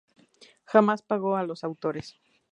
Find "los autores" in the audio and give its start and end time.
1.43-2.15